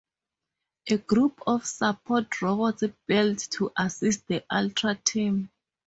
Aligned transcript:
A 0.89 0.97
group 0.97 1.43
of 1.45 1.63
support 1.67 2.41
robots 2.41 2.83
built 3.05 3.37
to 3.51 3.71
assist 3.77 4.25
the 4.27 4.43
Ultra 4.51 4.95
Team. 4.95 5.51